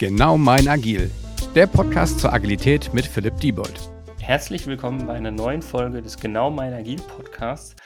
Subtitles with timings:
[0.00, 1.10] Genau mein Agil,
[1.54, 3.90] der Podcast zur Agilität mit Philipp Diebold.
[4.18, 7.76] Herzlich willkommen bei einer neuen Folge des Genau mein Agil Podcasts.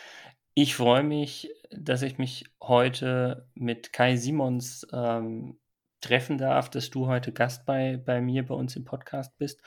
[0.55, 5.59] Ich freue mich, dass ich mich heute mit Kai Simons ähm,
[6.01, 9.61] treffen darf, dass du heute Gast bei, bei mir bei uns im Podcast bist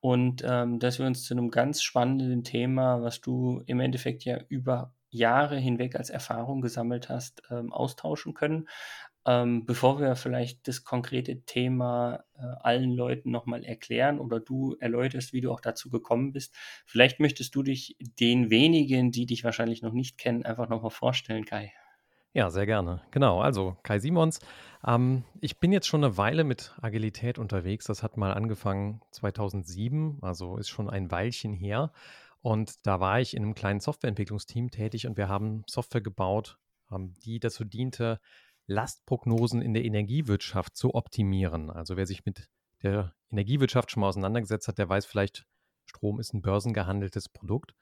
[0.00, 4.40] und ähm, dass wir uns zu einem ganz spannenden Thema, was du im Endeffekt ja
[4.50, 8.68] über Jahre hinweg als Erfahrung gesammelt hast, ähm, austauschen können.
[9.26, 15.32] Ähm, bevor wir vielleicht das konkrete Thema äh, allen Leuten nochmal erklären oder du erläuterst,
[15.32, 19.80] wie du auch dazu gekommen bist, vielleicht möchtest du dich den wenigen, die dich wahrscheinlich
[19.80, 21.72] noch nicht kennen, einfach nochmal vorstellen, Kai.
[22.34, 23.00] Ja, sehr gerne.
[23.12, 24.40] Genau, also Kai Simons.
[24.84, 27.86] Ähm, ich bin jetzt schon eine Weile mit Agilität unterwegs.
[27.86, 31.92] Das hat mal angefangen 2007, also ist schon ein Weilchen her.
[32.42, 36.58] Und da war ich in einem kleinen Softwareentwicklungsteam tätig und wir haben Software gebaut,
[36.92, 38.20] ähm, die dazu diente,
[38.66, 41.70] Lastprognosen in der Energiewirtschaft zu optimieren.
[41.70, 42.48] Also wer sich mit
[42.82, 45.46] der Energiewirtschaft schon mal auseinandergesetzt hat, der weiß vielleicht,
[45.86, 47.74] Strom ist ein börsengehandeltes Produkt.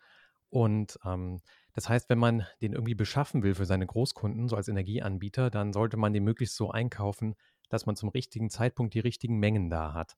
[0.51, 1.41] Und ähm,
[1.73, 5.73] das heißt, wenn man den irgendwie beschaffen will für seine Großkunden, so als Energieanbieter, dann
[5.73, 7.35] sollte man den möglichst so einkaufen,
[7.69, 10.17] dass man zum richtigen Zeitpunkt die richtigen Mengen da hat.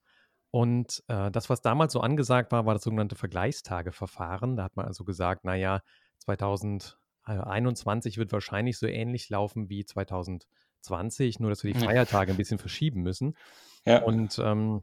[0.51, 4.57] Und äh, das, was damals so angesagt war, war das sogenannte Vergleichstageverfahren.
[4.57, 5.81] Da hat man also gesagt, naja,
[6.19, 12.37] 2000 21 wird wahrscheinlich so ähnlich laufen wie 2020, nur dass wir die Feiertage ein
[12.37, 13.37] bisschen verschieben müssen.
[13.85, 14.03] Ja.
[14.03, 14.83] Und ähm,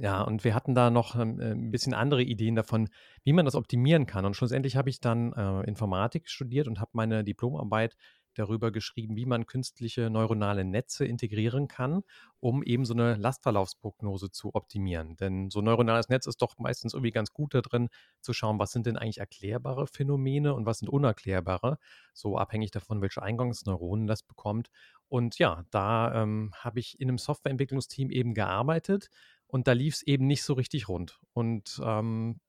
[0.00, 2.88] ja, und wir hatten da noch ähm, äh, ein bisschen andere Ideen davon,
[3.24, 4.24] wie man das optimieren kann.
[4.24, 7.96] Und schlussendlich habe ich dann äh, Informatik studiert und habe meine Diplomarbeit
[8.38, 12.02] darüber geschrieben, wie man künstliche neuronale Netze integrieren kann,
[12.40, 15.16] um eben so eine Lastverlaufsprognose zu optimieren.
[15.16, 17.88] Denn so ein neuronales Netz ist doch meistens irgendwie ganz gut da drin,
[18.20, 21.78] zu schauen, was sind denn eigentlich erklärbare Phänomene und was sind unerklärbare,
[22.12, 24.70] so abhängig davon, welche Eingangsneuronen das bekommt.
[25.08, 29.08] Und ja, da ähm, habe ich in einem Softwareentwicklungsteam eben gearbeitet
[29.46, 31.20] und da lief es eben nicht so richtig rund.
[31.32, 32.40] Und ähm,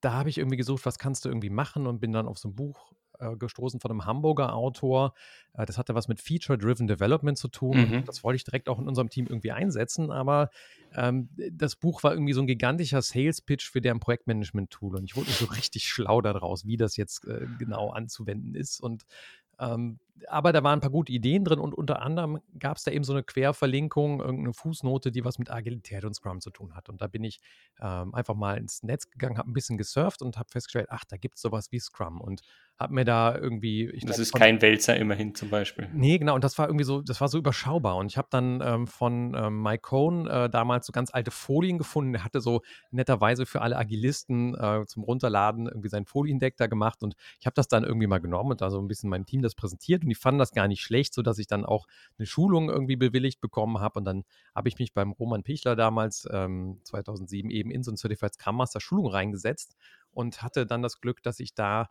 [0.00, 2.48] da habe ich irgendwie gesucht, was kannst du irgendwie machen und bin dann auf so
[2.48, 5.14] ein Buch äh, gestoßen von einem Hamburger Autor.
[5.54, 7.76] Äh, das hatte was mit Feature-Driven Development zu tun.
[7.76, 8.04] Mhm.
[8.04, 10.50] Das wollte ich direkt auch in unserem Team irgendwie einsetzen, aber
[10.94, 15.28] ähm, das Buch war irgendwie so ein gigantischer Sales-Pitch für deren Projektmanagement-Tool und ich wurde
[15.28, 19.04] nicht so richtig schlau daraus, wie das jetzt äh, genau anzuwenden ist und
[19.58, 19.98] ähm,
[20.28, 23.04] aber da waren ein paar gute Ideen drin und unter anderem gab es da eben
[23.04, 26.88] so eine Querverlinkung, irgendeine Fußnote, die was mit Agilität und Scrum zu tun hat.
[26.88, 27.40] Und da bin ich
[27.80, 31.16] ähm, einfach mal ins Netz gegangen, habe ein bisschen gesurft und habe festgestellt, ach, da
[31.16, 32.20] gibt es sowas wie Scrum.
[32.20, 32.42] Und
[32.78, 33.86] habe mir da irgendwie.
[33.92, 35.88] das glaub, ist von, kein Wälzer immerhin zum Beispiel.
[35.94, 36.34] Nee, genau.
[36.34, 37.96] Und das war irgendwie so, das war so überschaubar.
[37.96, 41.78] Und ich habe dann ähm, von ähm, Mike Cohn äh, damals so ganz alte Folien
[41.78, 42.12] gefunden.
[42.12, 47.02] Der hatte so netterweise für alle Agilisten äh, zum Runterladen irgendwie sein Foliendeck da gemacht.
[47.02, 49.40] Und ich habe das dann irgendwie mal genommen und da so ein bisschen meinem Team
[49.40, 50.04] das präsentiert.
[50.06, 51.86] Und die fanden das gar nicht schlecht, sodass ich dann auch
[52.16, 53.98] eine Schulung irgendwie bewilligt bekommen habe.
[53.98, 54.24] Und dann
[54.54, 58.56] habe ich mich beim Roman Pichler damals ähm, 2007 eben in so ein Certified Scrum
[58.56, 59.76] Master Schulung reingesetzt
[60.12, 61.90] und hatte dann das Glück, dass ich da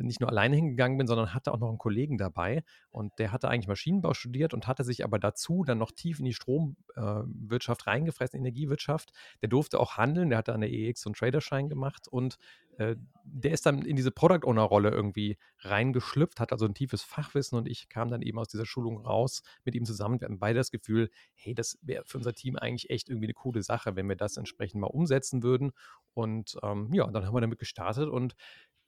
[0.00, 2.64] nicht nur alleine hingegangen bin, sondern hatte auch noch einen Kollegen dabei.
[2.90, 6.24] Und der hatte eigentlich Maschinenbau studiert und hatte sich aber dazu dann noch tief in
[6.24, 9.12] die Stromwirtschaft äh, reingefressen, Energiewirtschaft.
[9.42, 12.38] Der durfte auch handeln, der hatte an der EX so einen Traderschein gemacht und
[12.78, 17.56] äh, der ist dann in diese Product Owner-Rolle irgendwie reingeschlüpft, hat also ein tiefes Fachwissen
[17.58, 20.20] und ich kam dann eben aus dieser Schulung raus mit ihm zusammen.
[20.20, 23.34] Wir hatten beide das Gefühl, hey, das wäre für unser Team eigentlich echt irgendwie eine
[23.34, 25.72] coole Sache, wenn wir das entsprechend mal umsetzen würden.
[26.12, 28.34] Und ähm, ja, dann haben wir damit gestartet und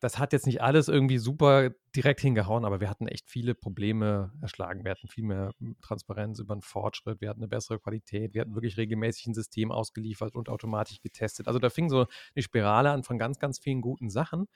[0.01, 4.33] das hat jetzt nicht alles irgendwie super direkt hingehauen, aber wir hatten echt viele Probleme
[4.43, 4.85] erschlagen.
[4.85, 8.55] Wir hatten viel mehr Transparenz über den Fortschritt, wir hatten eine bessere Qualität, wir hatten
[8.55, 11.49] wirklich regelmäßig ein System ausgeliefert und automatisch getestet.
[11.49, 14.47] Also da fing so eine Spirale an von ganz, ganz vielen guten Sachen.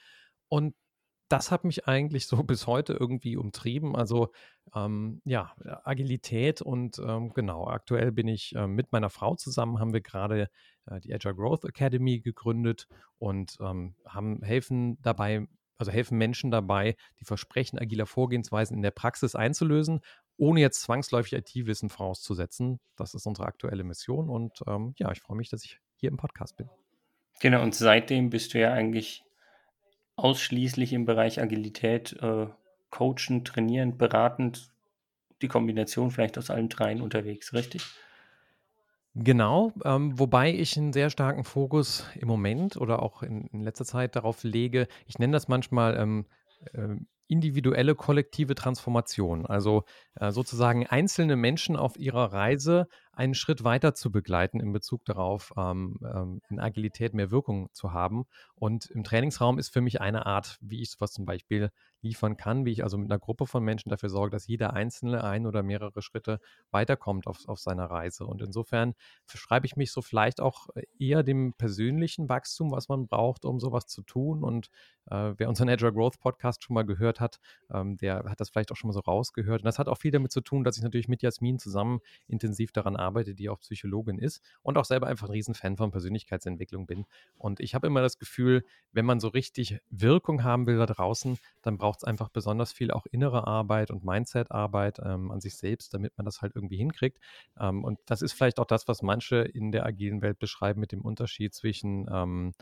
[0.49, 0.75] Und
[1.31, 3.97] das hat mich eigentlich so bis heute irgendwie umtrieben.
[3.97, 4.33] Also
[4.75, 5.55] ähm, ja,
[5.85, 10.51] Agilität und ähm, genau, aktuell bin ich äh, mit meiner Frau zusammen, haben wir gerade
[10.87, 12.87] äh, die Agile Growth Academy gegründet
[13.19, 15.47] und ähm, haben helfen dabei,
[15.79, 20.01] also helfen Menschen dabei, die Versprechen agiler Vorgehensweisen in der Praxis einzulösen,
[20.37, 22.81] ohne jetzt zwangsläufig IT-Wissen vorauszusetzen.
[22.97, 26.17] Das ist unsere aktuelle Mission und ähm, ja, ich freue mich, dass ich hier im
[26.17, 26.69] Podcast bin.
[27.41, 29.23] Genau, und seitdem bist du ja eigentlich
[30.21, 32.47] ausschließlich im Bereich Agilität äh,
[32.91, 34.71] coachend, trainierend, beratend,
[35.43, 37.83] die Kombination vielleicht aus allen dreien unterwegs, richtig?
[39.15, 43.85] Genau, ähm, wobei ich einen sehr starken Fokus im Moment oder auch in, in letzter
[43.85, 46.27] Zeit darauf lege, ich nenne das manchmal ähm,
[46.73, 46.97] äh,
[47.27, 49.47] individuelle kollektive Transformation.
[49.47, 49.85] Also
[50.17, 52.89] äh, sozusagen einzelne Menschen auf ihrer Reise
[53.21, 57.93] einen Schritt weiter zu begleiten in Bezug darauf, ähm, ähm, in Agilität mehr Wirkung zu
[57.93, 58.25] haben.
[58.55, 61.71] Und im Trainingsraum ist für mich eine Art, wie ich sowas zum Beispiel
[62.03, 65.23] liefern kann, wie ich also mit einer Gruppe von Menschen dafür sorge, dass jeder Einzelne
[65.23, 66.41] ein oder mehrere Schritte
[66.71, 68.25] weiterkommt auf, auf seiner Reise.
[68.25, 68.95] Und insofern
[69.27, 70.69] verschreibe ich mich so vielleicht auch
[70.99, 74.43] eher dem persönlichen Wachstum, was man braucht, um sowas zu tun.
[74.43, 74.71] Und
[75.11, 77.39] äh, wer unseren Agile Growth Podcast schon mal gehört hat,
[77.71, 79.61] ähm, der hat das vielleicht auch schon mal so rausgehört.
[79.61, 82.73] Und das hat auch viel damit zu tun, dass ich natürlich mit Jasmin zusammen intensiv
[82.73, 87.07] daran arbeite, die auch Psychologin ist und auch selber einfach ein Riesenfan von Persönlichkeitsentwicklung bin.
[87.37, 91.39] Und ich habe immer das Gefühl, wenn man so richtig Wirkung haben will da draußen,
[91.63, 95.95] dann braucht es einfach besonders viel auch innere Arbeit und Mindset-Arbeit ähm, an sich selbst,
[95.95, 97.19] damit man das halt irgendwie hinkriegt.
[97.59, 100.93] Ähm, und das ist vielleicht auch das, was manche in der agilen Welt beschreiben mit
[100.93, 102.53] dem Unterschied zwischen ähm,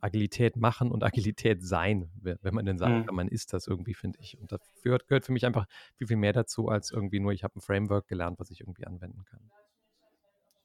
[0.00, 3.06] Agilität machen und Agilität sein, wenn man denn sagen mhm.
[3.06, 4.38] kann, man ist das irgendwie, finde ich.
[4.38, 5.66] Und dafür gehört für mich einfach
[5.96, 8.86] viel, viel mehr dazu, als irgendwie nur, ich habe ein Framework gelernt, was ich irgendwie
[8.86, 9.50] anwenden kann.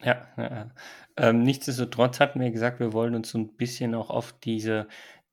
[0.04, 0.72] Ja, ja.
[1.18, 4.88] Ähm, nichtsdestotrotz hatten wir gesagt, wir wollen uns so ein bisschen auch auf diese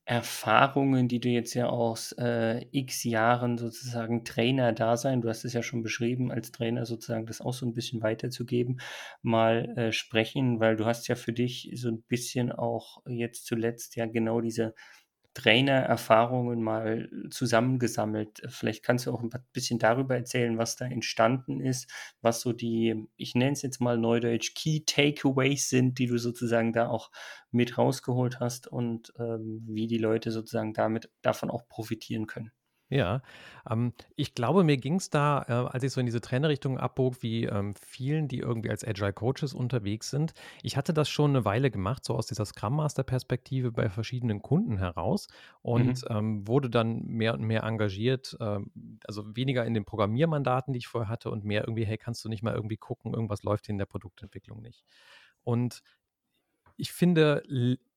[0.04, 5.44] Erfahrungen, die du jetzt ja aus äh, x Jahren sozusagen Trainer da sein, du hast
[5.44, 8.80] es ja schon beschrieben, als Trainer sozusagen das auch so ein bisschen weiterzugeben,
[9.22, 13.96] mal äh, sprechen, weil du hast ja für dich so ein bisschen auch jetzt zuletzt
[13.96, 14.74] ja genau diese
[15.34, 18.42] Trainererfahrungen mal zusammengesammelt.
[18.48, 21.90] Vielleicht kannst du auch ein bisschen darüber erzählen, was da entstanden ist,
[22.20, 26.72] was so die, ich nenne es jetzt mal neudeutsch, Key Takeaways sind, die du sozusagen
[26.72, 27.10] da auch
[27.50, 32.52] mit rausgeholt hast und ähm, wie die Leute sozusagen damit davon auch profitieren können.
[32.90, 33.20] Ja,
[33.68, 37.22] ähm, ich glaube, mir ging es da, äh, als ich so in diese Trainerrichtung abbog,
[37.22, 40.32] wie ähm, vielen, die irgendwie als Agile Coaches unterwegs sind.
[40.62, 44.40] Ich hatte das schon eine Weile gemacht, so aus dieser Scrum Master Perspektive bei verschiedenen
[44.40, 45.28] Kunden heraus
[45.60, 46.16] und mhm.
[46.16, 48.70] ähm, wurde dann mehr und mehr engagiert, ähm,
[49.06, 52.30] also weniger in den Programmiermandaten, die ich vorher hatte und mehr irgendwie, hey, kannst du
[52.30, 54.84] nicht mal irgendwie gucken, irgendwas läuft hier in der Produktentwicklung nicht.
[55.44, 55.82] Und
[56.78, 57.42] ich finde,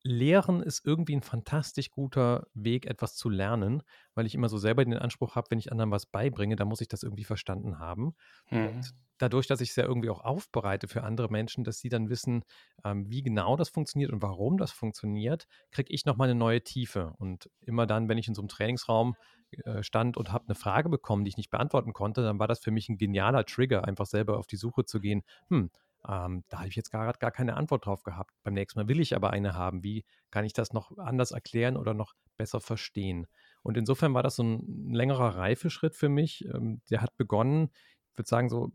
[0.04, 3.84] Lehren ist irgendwie ein fantastisch guter Weg, etwas zu lernen,
[4.16, 6.82] weil ich immer so selber den Anspruch habe, wenn ich anderen was beibringe, dann muss
[6.82, 8.16] ich das irgendwie verstanden haben.
[8.50, 8.68] Mhm.
[8.68, 12.10] Und dadurch, dass ich es ja irgendwie auch aufbereite für andere Menschen, dass sie dann
[12.10, 12.44] wissen,
[12.84, 17.14] ähm, wie genau das funktioniert und warum das funktioniert, kriege ich nochmal eine neue Tiefe.
[17.20, 19.16] Und immer dann, wenn ich in so einem Trainingsraum
[19.52, 22.60] äh, stand und habe eine Frage bekommen, die ich nicht beantworten konnte, dann war das
[22.60, 25.22] für mich ein genialer Trigger, einfach selber auf die Suche zu gehen.
[25.50, 25.70] Hm,
[26.08, 28.32] ähm, da habe ich jetzt gerade gar keine Antwort drauf gehabt.
[28.44, 29.84] Beim nächsten Mal will ich aber eine haben.
[29.84, 33.28] Wie kann ich das noch anders erklären oder noch besser verstehen?
[33.62, 36.46] Und insofern war das so ein längerer Reifeschritt für mich.
[36.46, 37.70] Ähm, der hat begonnen,
[38.12, 38.72] ich würde sagen, so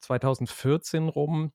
[0.00, 1.52] 2014 rum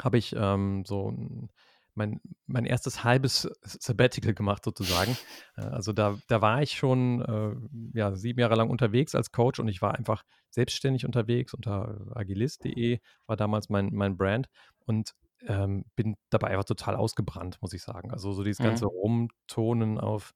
[0.00, 1.48] habe ich ähm, so
[1.94, 5.16] mein, mein erstes halbes Sabbatical gemacht sozusagen.
[5.56, 9.60] Äh, also da, da war ich schon äh, ja, sieben Jahre lang unterwegs als Coach
[9.60, 14.48] und ich war einfach selbstständig unterwegs unter agilist.de, war damals mein, mein Brand
[14.78, 15.14] und
[15.46, 18.10] ähm, bin dabei einfach total ausgebrannt, muss ich sagen.
[18.10, 18.90] Also so dieses ganze mhm.
[18.90, 20.34] Rumtonen auf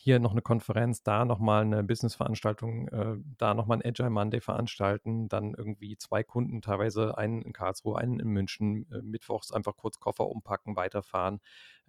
[0.00, 5.28] hier noch eine Konferenz, da nochmal eine Business-Veranstaltung, äh, da nochmal ein Agile Monday veranstalten,
[5.28, 9.98] dann irgendwie zwei Kunden, teilweise einen in Karlsruhe, einen in München, äh, mittwochs einfach kurz
[9.98, 11.40] Koffer umpacken, weiterfahren,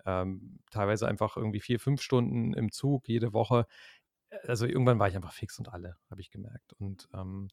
[0.08, 3.68] ähm, teilweise einfach irgendwie vier, fünf Stunden im Zug jede Woche.
[4.48, 6.74] Also irgendwann war ich einfach fix und alle, habe ich gemerkt.
[6.74, 7.50] Und ähm,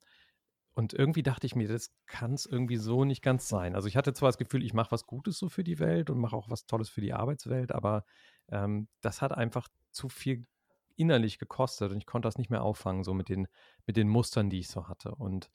[0.79, 3.75] und irgendwie dachte ich mir, das kann es irgendwie so nicht ganz sein.
[3.75, 6.19] Also ich hatte zwar das Gefühl, ich mache was Gutes so für die Welt und
[6.19, 8.05] mache auch was Tolles für die Arbeitswelt, aber
[8.49, 10.47] ähm, das hat einfach zu viel
[10.97, 13.49] innerlich gekostet und ich konnte das nicht mehr auffangen, so mit den,
[13.87, 15.15] mit den Mustern, die ich so hatte.
[15.15, 15.51] Und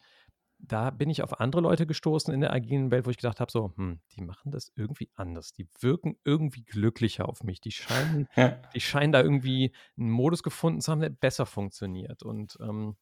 [0.60, 3.52] da bin ich auf andere Leute gestoßen in der agilen Welt, wo ich gedacht habe,
[3.52, 5.54] so, hm, die machen das irgendwie anders.
[5.54, 7.62] Die wirken irgendwie glücklicher auf mich.
[7.62, 8.50] Die scheinen, ja.
[8.74, 12.22] die scheinen da irgendwie einen Modus gefunden zu haben, der besser funktioniert.
[12.24, 12.96] Und ähm,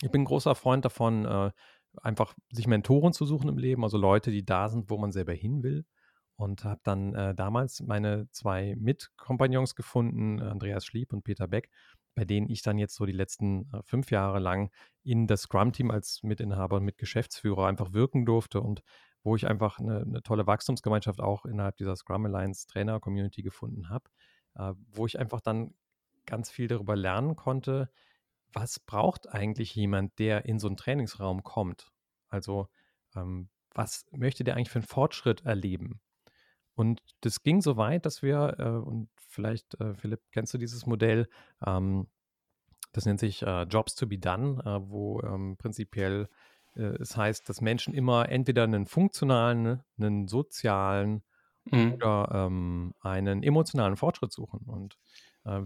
[0.00, 1.50] ich bin ein großer Freund davon, äh,
[2.02, 5.32] einfach sich Mentoren zu suchen im Leben, also Leute, die da sind, wo man selber
[5.32, 5.84] hin will.
[6.36, 11.70] Und habe dann äh, damals meine zwei Mitkompagnons gefunden, Andreas Schlieb und Peter Beck,
[12.14, 14.70] bei denen ich dann jetzt so die letzten äh, fünf Jahre lang
[15.02, 18.82] in das Scrum-Team als Mitinhaber und Mitgeschäftsführer einfach wirken durfte und
[19.22, 23.88] wo ich einfach eine, eine tolle Wachstumsgemeinschaft auch innerhalb dieser Scrum Alliance Trainer Community gefunden
[23.88, 24.04] habe,
[24.56, 25.74] äh, wo ich einfach dann
[26.26, 27.90] ganz viel darüber lernen konnte,
[28.52, 31.90] was braucht eigentlich jemand, der in so einen Trainingsraum kommt?
[32.28, 32.68] Also,
[33.16, 36.00] ähm, was möchte der eigentlich für einen Fortschritt erleben?
[36.74, 40.86] Und das ging so weit, dass wir, äh, und vielleicht, äh, Philipp, kennst du dieses
[40.86, 41.28] Modell,
[41.64, 42.08] ähm,
[42.92, 46.28] das nennt sich äh, Jobs to be done, äh, wo ähm, prinzipiell
[46.76, 51.22] äh, es heißt, dass Menschen immer entweder einen funktionalen, einen sozialen
[51.70, 51.94] mhm.
[51.94, 54.60] oder ähm, einen emotionalen Fortschritt suchen.
[54.66, 54.96] Und
[55.44, 55.62] äh,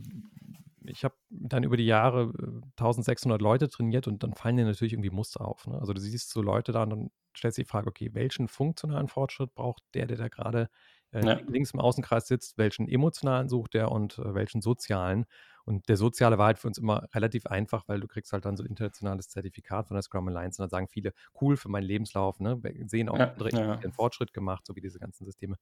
[0.87, 2.33] ich habe dann über die Jahre
[2.79, 5.67] 1600 äh, Leute trainiert und dann fallen dir natürlich irgendwie Muster auf.
[5.67, 5.79] Ne?
[5.79, 9.09] Also du siehst so Leute da und dann stellst du die Frage, okay, welchen funktionalen
[9.09, 10.71] Fortschritt braucht der, der da gerade
[11.13, 11.39] äh, Ja.
[11.47, 15.27] links im Außenkreis sitzt, welchen emotionalen sucht der und äh, welchen sozialen.
[15.65, 18.57] Und der soziale war halt für uns immer relativ einfach, weil du kriegst halt dann
[18.57, 21.85] so ein internationales Zertifikat von der Scrum Alliance und dann sagen viele, cool für meinen
[21.85, 22.63] Lebenslauf, ne?
[22.63, 23.83] Wir sehen auch Ja, andere ja.
[23.83, 25.57] den Fortschritt gemacht, so wie diese ganzen Systeme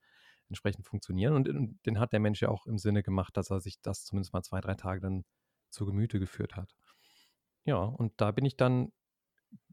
[0.48, 1.34] entsprechend funktionieren.
[1.34, 4.04] Und, und den hat der Mensch ja auch im Sinne gemacht, dass er sich das
[4.04, 5.24] zumindest mal zwei, drei Tage dann
[5.70, 6.74] zu Gemüte geführt hat.
[7.64, 8.92] Ja, und da bin ich dann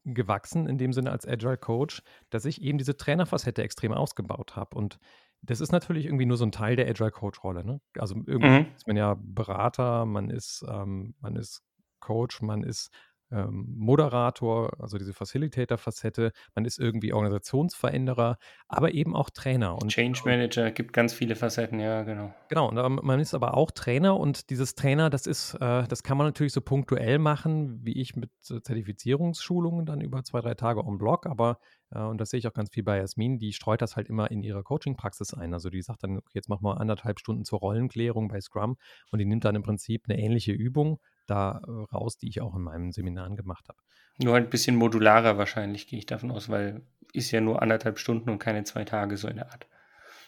[0.06, 4.78] gewachsen in dem Sinne als Agile Coach, dass ich eben diese Trainerfacette extrem ausgebaut habe.
[4.78, 5.00] Und
[5.44, 7.66] das ist natürlich irgendwie nur so ein Teil der Agile Coach Rolle.
[7.66, 7.82] Ne?
[7.98, 8.68] Also irgendwie Mhm.
[8.76, 11.62] ist man ja Berater, man ist, ähm, man ist
[12.00, 12.90] Coach, man ist
[13.34, 18.38] ähm, Moderator, also diese Facilitator-Facette, man ist irgendwie Organisationsveränderer,
[18.68, 19.82] aber eben auch Trainer.
[19.82, 22.34] Und Change Manager gibt ganz viele Facetten, ja, genau.
[22.50, 26.04] Genau, und ähm, man ist aber auch Trainer und dieses Trainer, das ist, äh, das
[26.04, 30.86] kann man natürlich so punktuell machen, wie ich mit Zertifizierungsschulungen dann über zwei, drei Tage
[30.86, 31.58] on Block, aber,
[31.92, 34.30] äh, und das sehe ich auch ganz viel bei Jasmin, die streut das halt immer
[34.30, 35.54] in ihre Coaching-Praxis ein.
[35.54, 38.78] Also die sagt dann, okay, jetzt machen wir anderthalb Stunden zur Rollenklärung bei Scrum
[39.12, 42.56] und die nimmt dann im Prinzip eine ähnliche Übung da äh, raus, die ich auch
[42.56, 43.80] in meinen Seminaren gemacht habe.
[44.20, 46.82] Nur ein bisschen modularer wahrscheinlich, gehe ich davon aus, weil
[47.14, 49.68] ist ja nur anderthalb Stunden und keine zwei Tage so in der Art.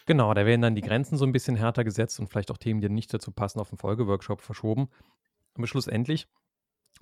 [0.06, 2.80] Genau, da werden dann die Grenzen so ein bisschen härter gesetzt und vielleicht auch Themen,
[2.80, 4.88] die nicht dazu passen, auf den Folgeworkshop verschoben.
[5.54, 6.28] Aber schlussendlich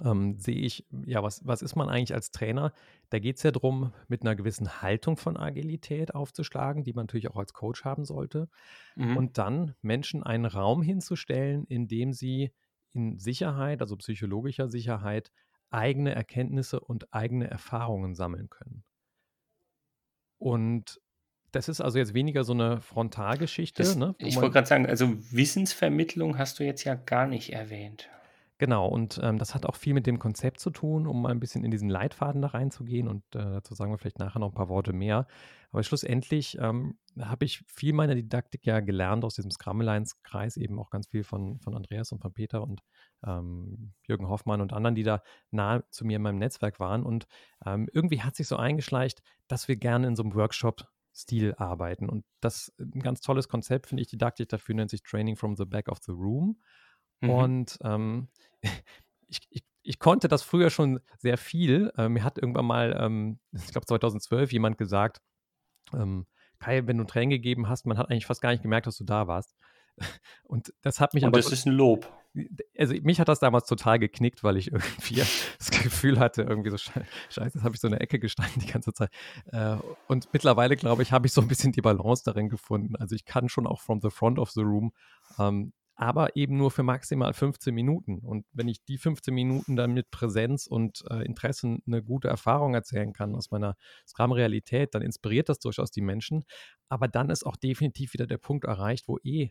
[0.02, 2.72] ähm, sehe ich, ja, was, was ist man eigentlich als Trainer?
[3.10, 7.30] Da geht es ja darum, mit einer gewissen Haltung von Agilität aufzuschlagen, die man natürlich
[7.30, 8.48] auch als Coach haben sollte.
[8.96, 9.16] Mhm.
[9.16, 12.52] Und dann Menschen einen Raum hinzustellen, in dem sie
[12.94, 15.30] in Sicherheit, also psychologischer Sicherheit,
[15.70, 18.84] eigene Erkenntnisse und eigene Erfahrungen sammeln können.
[20.38, 21.00] Und
[21.52, 23.82] das ist also jetzt weniger so eine Frontalgeschichte.
[23.82, 28.08] Das, ne, ich wollte gerade sagen, also Wissensvermittlung hast du jetzt ja gar nicht erwähnt.
[28.58, 31.40] Genau, und ähm, das hat auch viel mit dem Konzept zu tun, um mal ein
[31.40, 34.54] bisschen in diesen Leitfaden da reinzugehen und äh, dazu sagen wir vielleicht nachher noch ein
[34.54, 35.26] paar Worte mehr.
[35.72, 40.78] Aber schlussendlich ähm, habe ich viel meiner Didaktik ja gelernt aus diesem Scrum Alliance-Kreis, eben
[40.78, 42.80] auch ganz viel von, von Andreas und von Peter und
[43.26, 45.20] ähm, Jürgen Hoffmann und anderen, die da
[45.50, 47.02] nahe zu mir in meinem Netzwerk waren.
[47.02, 47.26] Und
[47.66, 52.08] ähm, irgendwie hat sich so eingeschleicht, dass wir gerne in so einem Workshop-Stil arbeiten.
[52.08, 55.56] Und das ist ein ganz tolles Konzept, finde ich, Didaktik dafür nennt sich Training from
[55.56, 56.60] the Back of the Room.
[57.20, 57.30] Mhm.
[57.30, 58.28] Und ähm,
[59.28, 61.92] ich, ich, ich konnte das früher schon sehr viel.
[61.96, 65.20] Äh, mir hat irgendwann mal, ähm, ich glaube 2012, jemand gesagt,
[65.92, 66.26] ähm,
[66.58, 69.04] Kai, wenn du Tränen gegeben hast, man hat eigentlich fast gar nicht gemerkt, dass du
[69.04, 69.54] da warst.
[70.44, 71.38] Und das hat mich Und aber.
[71.38, 72.10] das ist ein Lob.
[72.78, 75.16] also mich hat das damals total geknickt, weil ich irgendwie
[75.58, 78.60] das Gefühl hatte, irgendwie so sche- scheiße, jetzt habe ich so in der Ecke gestanden
[78.62, 79.10] die ganze Zeit.
[79.52, 79.76] Äh,
[80.08, 82.96] Und mittlerweile, glaube ich, habe ich so ein bisschen die Balance darin gefunden.
[82.96, 84.92] Also ich kann schon auch from the front of the room,
[85.38, 88.18] ähm, aber eben nur für maximal 15 Minuten.
[88.18, 92.74] Und wenn ich die 15 Minuten dann mit Präsenz und äh, Interessen eine gute Erfahrung
[92.74, 96.44] erzählen kann aus meiner Scrum-Realität, dann inspiriert das durchaus die Menschen.
[96.88, 99.50] Aber dann ist auch definitiv wieder der Punkt erreicht, wo eh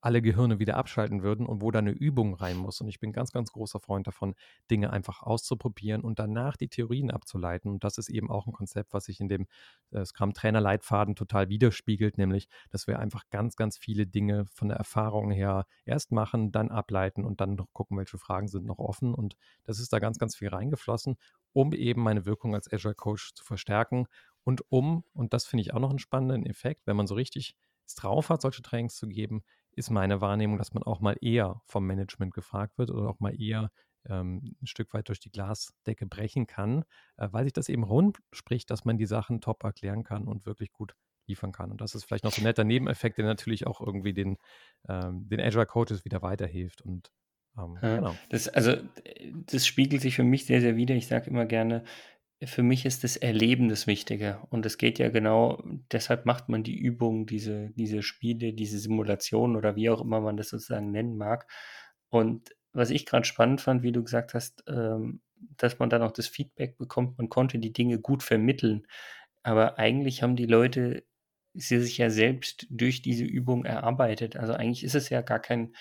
[0.00, 2.80] alle Gehirne wieder abschalten würden und wo da eine Übung rein muss.
[2.80, 4.34] Und ich bin ganz, ganz großer Freund davon,
[4.70, 7.70] Dinge einfach auszuprobieren und danach die Theorien abzuleiten.
[7.70, 9.46] Und das ist eben auch ein Konzept, was sich in dem
[9.90, 15.30] äh, Scrum-Trainer-Leitfaden total widerspiegelt, nämlich, dass wir einfach ganz, ganz viele Dinge von der Erfahrung
[15.30, 19.14] her erst machen, dann ableiten und dann noch gucken, welche Fragen sind noch offen.
[19.14, 21.16] Und das ist da ganz, ganz viel reingeflossen,
[21.52, 24.06] um eben meine Wirkung als Agile Coach zu verstärken
[24.44, 27.56] und um, und das finde ich auch noch einen spannenden Effekt, wenn man so richtig
[27.96, 29.42] drauf hat, solche Trainings zu geben,
[29.80, 33.34] ist meine Wahrnehmung, dass man auch mal eher vom Management gefragt wird oder auch mal
[33.40, 33.70] eher
[34.08, 36.84] ähm, ein Stück weit durch die Glasdecke brechen kann,
[37.16, 40.46] äh, weil sich das eben rund spricht, dass man die Sachen top erklären kann und
[40.46, 40.94] wirklich gut
[41.26, 41.70] liefern kann.
[41.70, 44.38] Und das ist vielleicht noch so ein netter Nebeneffekt, der natürlich auch irgendwie den,
[44.88, 46.80] ähm, den Agile Coaches wieder weiterhilft.
[46.82, 47.10] Und
[47.58, 47.96] ähm, Ja.
[47.96, 48.20] genau.
[48.28, 48.76] Das, also,
[49.46, 50.94] das spiegelt sich für mich sehr, sehr wider.
[50.94, 51.84] Ich sage immer gerne,
[52.44, 54.40] für mich ist das Erleben das Wichtige.
[54.50, 59.56] Und es geht ja genau, deshalb macht man die Übungen, diese, diese Spiele, diese Simulationen
[59.56, 61.46] oder wie auch immer man das sozusagen nennen mag.
[62.08, 65.20] Und was ich gerade spannend fand, wie du gesagt hast, ähm,
[65.56, 68.86] dass man dann auch das Feedback bekommt, man konnte die Dinge gut vermitteln.
[69.42, 71.04] Aber eigentlich haben die Leute
[71.54, 74.36] sie sich ja selbst durch diese Übung erarbeitet.
[74.36, 75.74] Also eigentlich ist es ja gar kein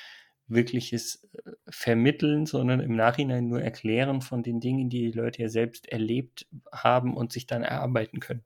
[0.50, 5.50] wirkliches äh, Vermitteln, sondern im Nachhinein nur Erklären von den Dingen, die die Leute ja
[5.50, 8.44] selbst erlebt haben und sich dann erarbeiten können.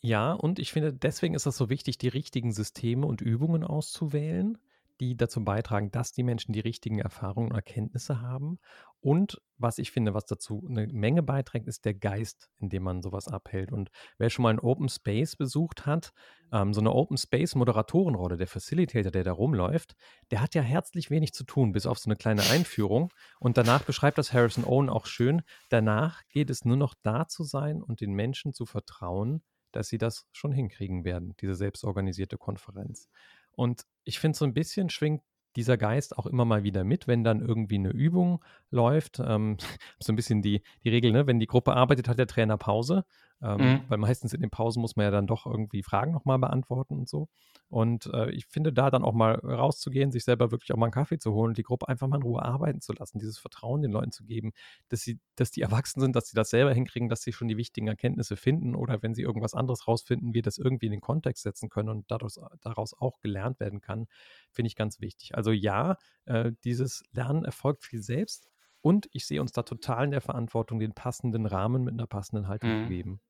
[0.00, 4.58] Ja, und ich finde, deswegen ist es so wichtig, die richtigen Systeme und Übungen auszuwählen,
[5.00, 8.58] die dazu beitragen, dass die Menschen die richtigen Erfahrungen und Erkenntnisse haben.
[9.00, 13.02] Und was ich finde, was dazu eine Menge beiträgt, ist der Geist, in dem man
[13.02, 13.70] sowas abhält.
[13.70, 16.12] Und wer schon mal einen Open Space besucht hat,
[16.52, 19.94] ähm, so eine Open Space Moderatorenrolle, der Facilitator, der da rumläuft,
[20.30, 23.12] der hat ja herzlich wenig zu tun, bis auf so eine kleine Einführung.
[23.40, 25.42] Und danach beschreibt das Harrison Owen auch schön.
[25.68, 29.42] Danach geht es nur noch da zu sein und den Menschen zu vertrauen,
[29.74, 33.08] dass sie das schon hinkriegen werden, diese selbstorganisierte Konferenz.
[33.56, 35.22] Und ich finde, so ein bisschen schwingt
[35.56, 39.20] dieser Geist auch immer mal wieder mit, wenn dann irgendwie eine Übung läuft.
[39.24, 39.56] Ähm,
[40.00, 41.26] so ein bisschen die, die Regel, ne?
[41.26, 43.04] wenn die Gruppe arbeitet, hat der Trainer Pause.
[43.42, 43.80] Ähm, mhm.
[43.88, 47.08] Weil meistens in den Pausen muss man ja dann doch irgendwie Fragen nochmal beantworten und
[47.08, 47.28] so.
[47.68, 50.92] Und äh, ich finde, da dann auch mal rauszugehen, sich selber wirklich auch mal einen
[50.92, 53.82] Kaffee zu holen und die Gruppe einfach mal in Ruhe arbeiten zu lassen, dieses Vertrauen
[53.82, 54.52] den Leuten zu geben,
[54.88, 57.56] dass sie, dass die erwachsen sind, dass sie das selber hinkriegen, dass sie schon die
[57.56, 61.42] wichtigen Erkenntnisse finden oder wenn sie irgendwas anderes rausfinden, wir das irgendwie in den Kontext
[61.42, 64.06] setzen können und daraus, daraus auch gelernt werden kann,
[64.52, 65.34] finde ich ganz wichtig.
[65.34, 68.48] Also ja, äh, dieses Lernen erfolgt viel selbst,
[68.84, 72.48] und ich sehe uns da total in der Verantwortung, den passenden Rahmen mit einer passenden
[72.48, 72.82] Haltung mhm.
[72.82, 73.20] zu geben.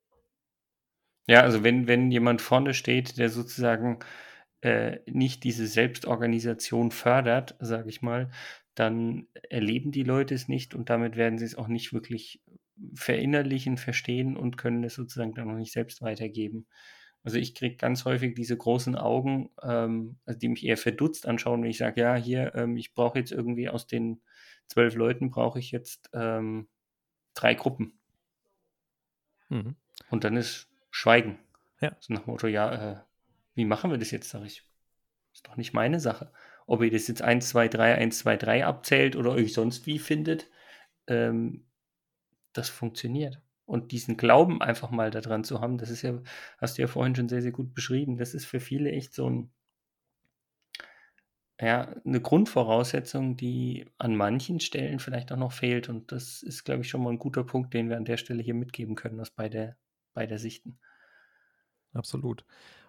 [1.28, 4.00] Ja, also wenn, wenn jemand vorne steht, der sozusagen
[4.62, 8.30] äh, nicht diese Selbstorganisation fördert, sage ich mal,
[8.74, 12.42] dann erleben die Leute es nicht und damit werden sie es auch nicht wirklich
[12.92, 16.66] verinnerlichen, verstehen und können es sozusagen dann noch nicht selbst weitergeben.
[17.22, 21.62] Also ich kriege ganz häufig diese großen Augen, ähm, also die mich eher verdutzt anschauen,
[21.62, 24.20] wenn ich sage, ja, hier, ähm, ich brauche jetzt irgendwie aus den
[24.66, 26.68] zwölf Leuten brauche ich jetzt ähm,
[27.34, 27.98] drei Gruppen.
[29.48, 29.76] Mhm.
[30.10, 31.38] Und dann ist Schweigen.
[31.80, 31.96] Ja.
[32.00, 33.00] So nach dem Motto, ja, äh,
[33.54, 34.64] wie machen wir das jetzt, sage ich.
[35.32, 36.30] Ist doch nicht meine Sache.
[36.66, 39.98] Ob ihr das jetzt 1, 2, 3, 1, 2, 3 abzählt oder euch sonst wie
[39.98, 40.48] findet,
[41.06, 41.64] ähm,
[42.52, 43.40] das funktioniert.
[43.66, 46.20] Und diesen Glauben einfach mal daran zu haben, das ist ja,
[46.58, 49.28] hast du ja vorhin schon sehr, sehr gut beschrieben, das ist für viele echt so
[49.28, 49.50] ein,
[51.60, 55.88] ja, eine Grundvoraussetzung, die an manchen Stellen vielleicht auch noch fehlt.
[55.88, 58.42] Und das ist, glaube ich, schon mal ein guter Punkt, den wir an der Stelle
[58.42, 59.76] hier mitgeben können aus beider,
[60.14, 60.78] beider Sichten.
[61.92, 62.44] Absolut.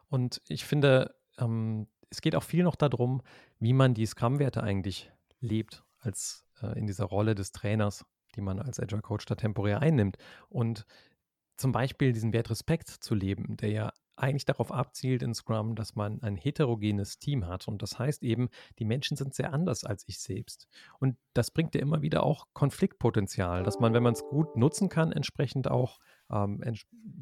[0.09, 3.21] Und ich finde, ähm, es geht auch viel noch darum,
[3.59, 8.05] wie man die Scrum-Werte eigentlich lebt, als äh, in dieser Rolle des Trainers,
[8.35, 10.17] die man als Agile Coach da temporär einnimmt.
[10.49, 10.85] Und
[11.57, 15.95] zum Beispiel diesen Wert Respekt zu leben, der ja eigentlich darauf abzielt in Scrum, dass
[15.95, 17.67] man ein heterogenes Team hat.
[17.67, 20.67] Und das heißt eben, die Menschen sind sehr anders als ich selbst.
[20.99, 24.89] Und das bringt ja immer wieder auch Konfliktpotenzial, dass man, wenn man es gut nutzen
[24.89, 25.99] kann, entsprechend auch
[26.31, 26.61] ähm,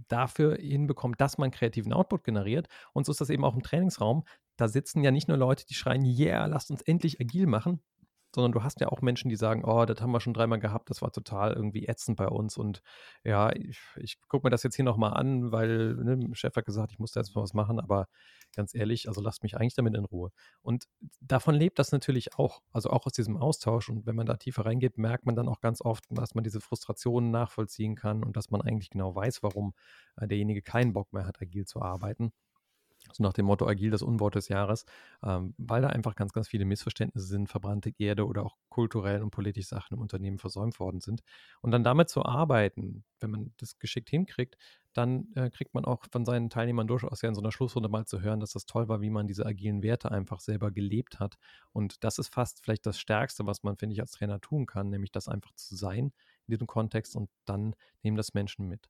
[0.08, 2.68] dafür hinbekommt, dass man kreativen Output generiert.
[2.94, 4.24] Und so ist das eben auch im Trainingsraum.
[4.56, 7.82] Da sitzen ja nicht nur Leute, die schreien, yeah, lasst uns endlich agil machen,
[8.34, 10.90] sondern du hast ja auch Menschen, die sagen, oh, das haben wir schon dreimal gehabt,
[10.90, 12.58] das war total irgendwie ätzend bei uns.
[12.58, 12.82] Und
[13.24, 16.66] ja, ich, ich gucke mir das jetzt hier nochmal an, weil ne, der Chef hat
[16.66, 18.08] gesagt, ich muss da jetzt mal was machen, aber
[18.56, 20.32] ganz ehrlich, also lasst mich eigentlich damit in Ruhe.
[20.62, 20.86] Und
[21.22, 23.90] davon lebt das natürlich auch, also auch aus diesem Austausch.
[23.90, 26.62] Und wenn man da tiefer reingeht, merkt man dann auch ganz oft, dass man diese
[26.62, 29.74] Frustrationen nachvollziehen kann und dass man eigentlich genau weiß, warum
[30.18, 32.32] äh, derjenige keinen Bock mehr hat, agil zu arbeiten
[33.12, 34.86] so nach dem Motto agil das Unwort des Jahres,
[35.24, 39.32] ähm, weil da einfach ganz, ganz viele Missverständnisse sind, verbrannte Erde oder auch kulturell und
[39.32, 41.22] politisch Sachen im Unternehmen versäumt worden sind.
[41.62, 44.58] Und dann damit zu arbeiten, wenn man das geschickt hinkriegt,
[44.94, 48.06] dann äh, kriegt man auch von seinen Teilnehmern durchaus ja in so einer Schlussrunde mal
[48.06, 51.38] zu hören, dass das toll war, wie man diese agilen Werte einfach selber gelebt hat.
[51.72, 54.90] Und das ist fast vielleicht das Stärkste, was man, finde ich, als Trainer tun kann,
[54.90, 56.14] nämlich das einfach zu sein
[56.48, 58.90] in diesem Kontext und dann nehmen das Menschen mit.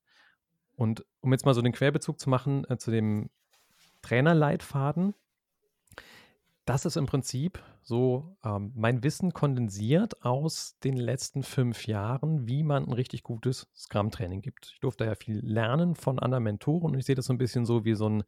[0.76, 3.30] Und um jetzt mal so den Querbezug zu machen äh, zu dem
[4.04, 5.16] Trainerleitfaden.
[6.66, 12.64] Das ist im Prinzip so ähm, mein Wissen kondensiert aus den letzten fünf Jahren, wie
[12.64, 14.72] man ein richtig gutes Scrum-Training gibt.
[14.74, 17.66] Ich durfte ja viel lernen von anderen Mentoren und ich sehe das so ein bisschen
[17.66, 18.24] so wie so ein,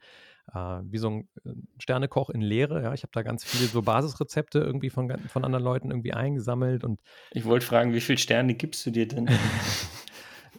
[0.53, 2.83] äh, wie so ein äh, Sternekoch in Lehre.
[2.83, 2.93] Ja?
[2.93, 6.99] Ich habe da ganz viele so Basisrezepte irgendwie von, von anderen Leuten irgendwie eingesammelt und
[7.31, 9.29] ich wollte fragen, wie viele Sterne gibst du dir denn?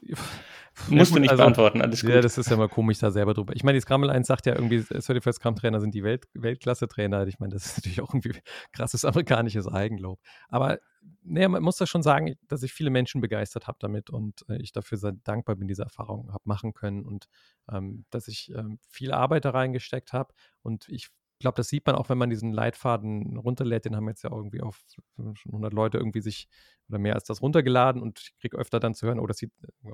[0.89, 2.11] Musst du nicht also, beantworten, alles gut.
[2.11, 3.55] Ja, das ist ja mal komisch da selber drüber.
[3.57, 7.27] Ich meine, die Scrum Alliance sagt ja irgendwie, Certified Scrum Trainer sind die Welt, Weltklasse-Trainer.
[7.27, 8.35] Ich meine, das ist natürlich auch irgendwie
[8.73, 10.21] krasses amerikanisches Eigenlob.
[10.49, 10.79] Aber
[11.23, 14.57] naja, man muss das schon sagen, dass ich viele Menschen begeistert habe damit und äh,
[14.57, 17.29] ich dafür sehr dankbar bin, diese Erfahrung habe machen können und
[17.71, 21.09] ähm, dass ich ähm, viel Arbeit da reingesteckt habe und ich
[21.39, 23.85] ich glaube, das sieht man auch, wenn man diesen Leitfaden runterlädt.
[23.85, 24.81] Den haben jetzt ja irgendwie auf
[25.35, 26.49] schon 100 Leute irgendwie sich
[26.89, 29.53] oder mehr als das runtergeladen und ich kriege öfter dann zu hören, oh, das sieht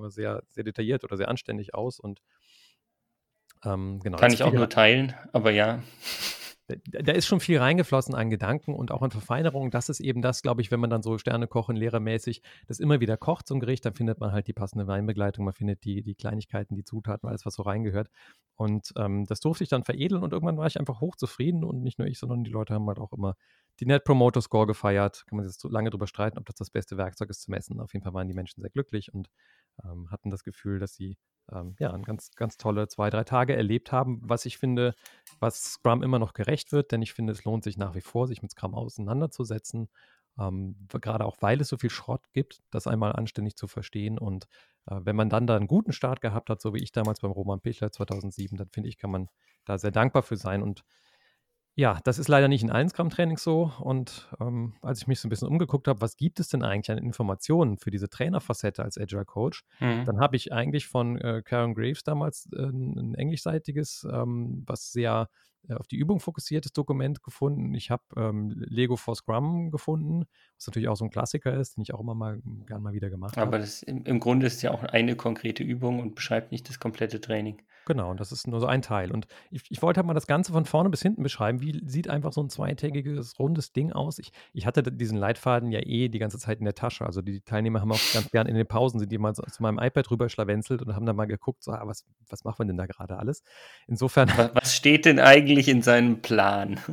[0.08, 2.20] sehr, sehr detailliert oder sehr anständig aus und
[3.64, 4.18] ähm, genau.
[4.18, 5.82] Kann ich auch nur teilen, aber ja
[6.84, 9.70] da ist schon viel reingeflossen an Gedanken und auch an Verfeinerungen.
[9.70, 13.00] Das ist eben das, glaube ich, wenn man dann so Sterne kochen, lehrermäßig, das immer
[13.00, 16.14] wieder kocht zum Gericht, dann findet man halt die passende Weinbegleitung, man findet die, die
[16.14, 18.10] Kleinigkeiten, die Zutaten, alles, was so reingehört.
[18.54, 21.98] Und ähm, das durfte ich dann veredeln und irgendwann war ich einfach hochzufrieden und nicht
[21.98, 23.36] nur ich, sondern die Leute haben halt auch immer
[23.80, 25.24] die Net Promoter Score gefeiert.
[25.26, 27.80] Kann man jetzt so lange drüber streiten, ob das das beste Werkzeug ist zu messen.
[27.80, 29.28] Auf jeden Fall waren die Menschen sehr glücklich und
[29.84, 31.16] ähm, hatten das Gefühl, dass sie
[31.54, 34.94] ähm, ja, ganz, ganz tolle zwei, drei Tage erlebt haben, was ich finde,
[35.40, 38.26] was Scrum immer noch gerecht wird, denn ich finde, es lohnt sich nach wie vor,
[38.26, 39.88] sich mit Scrum auseinanderzusetzen.
[40.38, 44.18] Ähm, gerade auch, weil es so viel Schrott gibt, das einmal anständig zu verstehen.
[44.18, 44.46] Und
[44.86, 47.32] äh, wenn man dann da einen guten Start gehabt hat, so wie ich damals beim
[47.32, 49.28] Roman Pichler 2007, dann finde ich, kann man
[49.64, 50.62] da sehr dankbar für sein.
[50.62, 50.84] Und
[51.74, 53.72] ja, das ist leider nicht in allen Scrum-Trainings so.
[53.80, 56.90] Und ähm, als ich mich so ein bisschen umgeguckt habe, was gibt es denn eigentlich
[56.90, 60.04] an Informationen für diese Trainerfacette als Agile Coach, mhm.
[60.04, 65.28] dann habe ich eigentlich von äh, Karen Graves damals äh, ein englischseitiges, ähm, was sehr
[65.70, 67.74] auf die Übung fokussiertes Dokument gefunden.
[67.74, 70.24] Ich habe ähm, Lego for Scrum gefunden,
[70.56, 73.10] was natürlich auch so ein Klassiker ist, den ich auch immer mal gern mal wieder
[73.10, 73.46] gemacht habe.
[73.46, 76.80] Aber das, im, im Grunde ist ja auch eine konkrete Übung und beschreibt nicht das
[76.80, 77.62] komplette Training.
[77.84, 79.10] Genau, und das ist nur so ein Teil.
[79.10, 81.60] Und ich, ich wollte halt mal das Ganze von vorne bis hinten beschreiben.
[81.60, 84.18] Wie sieht einfach so ein zweitägiges, rundes Ding aus?
[84.20, 87.04] Ich, ich hatte diesen Leitfaden ja eh die ganze Zeit in der Tasche.
[87.04, 89.62] Also die Teilnehmer haben auch ganz gern in den Pausen, sind die mal so, zu
[89.62, 92.66] meinem iPad rüber schlawenzelt und haben dann mal geguckt, so, ah, was, was machen wir
[92.66, 93.42] denn da gerade alles?
[93.88, 94.30] Insofern.
[94.36, 96.78] Was, was steht denn eigentlich in seinem Plan?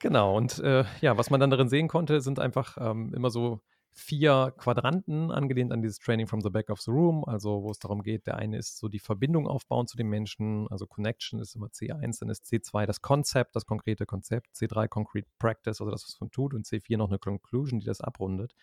[0.00, 3.62] Genau, und äh, ja, was man dann darin sehen konnte, sind einfach ähm, immer so
[3.98, 7.78] vier Quadranten, angelehnt an dieses Training from the Back of the Room, also wo es
[7.78, 11.56] darum geht, der eine ist so die Verbindung aufbauen zu den Menschen, also Connection ist
[11.56, 16.04] immer C1, dann ist C2 das Konzept, das konkrete Konzept, C3 Concrete Practice, also das,
[16.04, 18.54] was man tut, und C4 noch eine Conclusion, die das abrundet.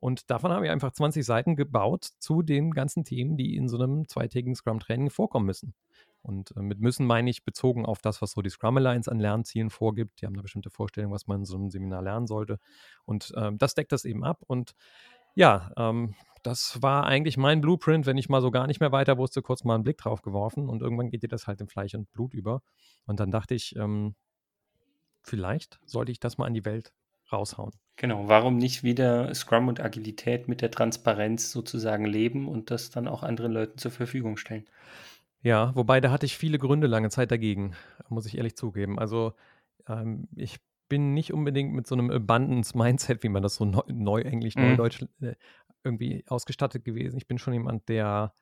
[0.00, 3.78] Und davon habe ich einfach 20 Seiten gebaut zu den ganzen Themen, die in so
[3.78, 5.74] einem zweitägigen Scrum-Training vorkommen müssen.
[6.22, 9.18] Und äh, mit müssen meine ich bezogen auf das, was so die Scrum Alliance an
[9.18, 10.20] Lernzielen vorgibt.
[10.20, 12.58] Die haben eine bestimmte Vorstellung, was man in so einem Seminar lernen sollte.
[13.04, 14.42] Und ähm, das deckt das eben ab.
[14.46, 14.72] Und
[15.34, 19.16] ja, ähm, das war eigentlich mein Blueprint, wenn ich mal so gar nicht mehr weiter
[19.18, 20.68] wusste, kurz mal einen Blick drauf geworfen.
[20.68, 22.62] Und irgendwann geht dir das halt in Fleisch und Blut über.
[23.06, 24.14] Und dann dachte ich, ähm,
[25.22, 26.92] vielleicht sollte ich das mal an die Welt
[27.32, 27.72] raushauen.
[27.96, 33.06] Genau, warum nicht wieder Scrum und Agilität mit der Transparenz sozusagen leben und das dann
[33.06, 34.66] auch anderen Leuten zur Verfügung stellen?
[35.42, 37.74] Ja, wobei da hatte ich viele Gründe lange Zeit dagegen,
[38.08, 38.98] muss ich ehrlich zugeben.
[38.98, 39.34] Also
[39.88, 44.56] ähm, ich bin nicht unbedingt mit so einem Abundance-Mindset, wie man das so neu, Neuenglisch,
[44.56, 44.68] mhm.
[44.68, 45.34] Neudeutsch äh,
[45.84, 47.16] irgendwie ausgestattet gewesen.
[47.16, 48.34] Ich bin schon jemand, der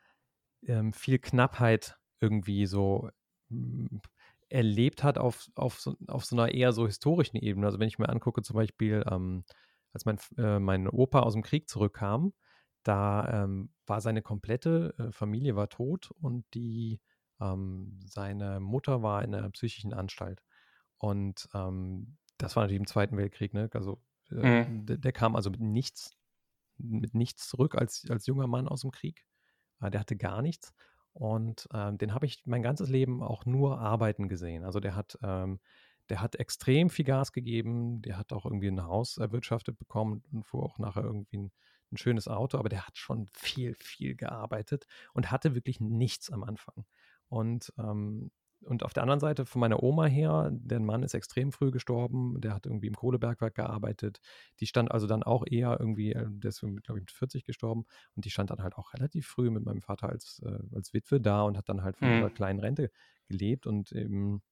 [0.66, 3.08] ähm, viel Knappheit irgendwie so
[3.50, 4.02] hm,
[4.50, 7.66] erlebt hat auf, auf, so, auf so einer eher so historischen Ebene.
[7.66, 9.44] Also wenn ich mir angucke, zum Beispiel, ähm,
[9.92, 12.34] als mein, äh, mein Opa aus dem Krieg zurückkam,
[12.82, 17.00] da ähm, war seine komplette äh, Familie war tot und die
[17.40, 20.42] ähm, seine Mutter war in einer psychischen Anstalt.
[20.98, 23.68] Und ähm, das war natürlich im Zweiten Weltkrieg, ne?
[23.72, 24.86] Also äh, mhm.
[24.86, 26.10] der, der, kam also mit nichts,
[26.78, 29.24] mit nichts zurück als, als junger Mann aus dem Krieg.
[29.80, 30.72] Äh, der hatte gar nichts.
[31.12, 34.64] Und ähm, den habe ich mein ganzes Leben auch nur arbeiten gesehen.
[34.64, 35.58] Also der hat, ähm,
[36.08, 40.44] der hat extrem viel Gas gegeben, der hat auch irgendwie ein Haus erwirtschaftet bekommen und
[40.44, 41.52] fuhr auch nachher irgendwie ein
[41.92, 46.44] ein schönes Auto, aber der hat schon viel, viel gearbeitet und hatte wirklich nichts am
[46.44, 46.84] Anfang.
[47.28, 48.30] Und, ähm,
[48.62, 52.40] und auf der anderen Seite von meiner Oma her, der Mann ist extrem früh gestorben,
[52.40, 54.20] der hat irgendwie im Kohlebergwerk gearbeitet.
[54.60, 57.86] Die stand also dann auch eher irgendwie, äh, der ist, glaube ich, mit 40 gestorben
[58.14, 61.20] und die stand dann halt auch relativ früh mit meinem Vater als, äh, als Witwe
[61.20, 62.14] da und hat dann halt von mhm.
[62.14, 62.90] einer kleinen Rente
[63.28, 64.42] gelebt und eben,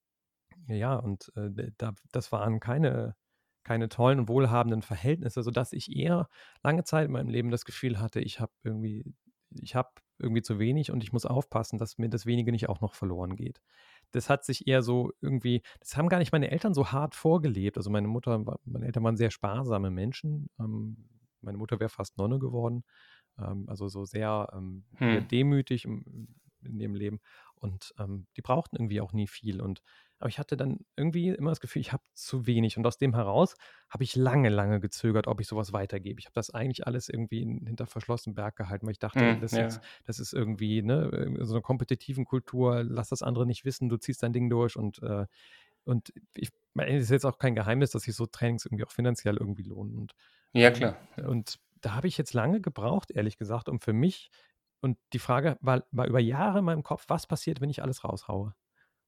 [0.68, 3.14] ja, und äh, da, das waren keine
[3.68, 6.30] keine tollen und wohlhabenden Verhältnisse, sodass ich eher
[6.62, 9.04] lange Zeit in meinem Leben das Gefühl hatte, ich habe irgendwie,
[9.60, 12.80] ich habe irgendwie zu wenig und ich muss aufpassen, dass mir das wenige nicht auch
[12.80, 13.60] noch verloren geht.
[14.12, 17.76] Das hat sich eher so irgendwie, das haben gar nicht meine Eltern so hart vorgelebt.
[17.76, 20.48] Also meine Mutter, meine Eltern waren sehr sparsame Menschen.
[20.58, 21.04] Ähm,
[21.42, 22.84] meine Mutter wäre fast Nonne geworden.
[23.38, 25.28] Ähm, also so sehr, ähm, hm.
[25.28, 25.86] demütig
[26.62, 27.20] in ihrem Leben.
[27.54, 29.60] Und ähm, die brauchten irgendwie auch nie viel.
[29.60, 29.82] Und
[30.20, 32.76] aber ich hatte dann irgendwie immer das Gefühl, ich habe zu wenig.
[32.76, 33.54] Und aus dem heraus
[33.88, 36.18] habe ich lange, lange gezögert, ob ich sowas weitergebe.
[36.18, 39.40] Ich habe das eigentlich alles irgendwie in, hinter verschlossenen Berg gehalten, weil ich dachte, mm,
[39.40, 39.66] das, ja.
[39.66, 43.96] ist, das, ist, irgendwie ne, so eine kompetitiven Kultur, lass das andere nicht wissen, du
[43.96, 45.26] ziehst dein Ding durch und äh,
[45.84, 48.90] und ich meine, es ist jetzt auch kein Geheimnis, dass sich so Trainings irgendwie auch
[48.90, 49.96] finanziell irgendwie lohnen.
[49.96, 50.14] Und,
[50.52, 50.98] ja, klar.
[51.16, 54.30] Und da habe ich jetzt lange gebraucht, ehrlich gesagt, um für mich,
[54.80, 58.04] und die Frage war, war über Jahre in meinem Kopf, was passiert, wenn ich alles
[58.04, 58.54] raushaue?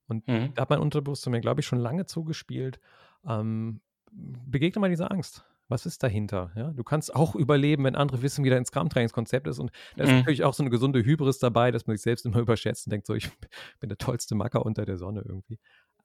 [0.06, 0.52] Und mhm.
[0.54, 2.80] da hat mein Unterbewusstsein mir, glaube ich, schon lange zugespielt.
[3.24, 3.80] Ähm,
[4.12, 5.44] begegne mal dieser Angst.
[5.68, 6.50] Was ist dahinter?
[6.56, 9.60] Ja, du kannst auch überleben, wenn andere wissen, wie dein Scrum-Trainingskonzept ist.
[9.60, 10.16] Und da ist mhm.
[10.16, 13.06] natürlich auch so eine gesunde Hybris dabei, dass man sich selbst immer überschätzt und denkt,
[13.06, 13.30] so, ich
[13.80, 15.60] bin der tollste Macker unter der Sonne irgendwie.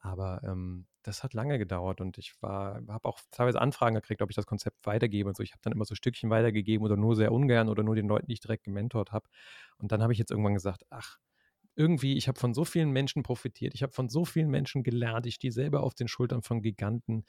[0.06, 4.36] Aber ähm, das hat lange gedauert und ich habe auch teilweise Anfragen gekriegt, ob ich
[4.36, 5.42] das Konzept weitergebe und so.
[5.42, 8.26] Ich habe dann immer so Stückchen weitergegeben oder nur sehr ungern oder nur den Leuten,
[8.26, 9.28] die ich direkt gementort habe.
[9.78, 11.18] Und dann habe ich jetzt irgendwann gesagt, ach,
[11.76, 15.26] irgendwie, ich habe von so vielen Menschen profitiert, ich habe von so vielen Menschen gelernt,
[15.26, 17.24] ich stehe selber auf den Schultern von Giganten.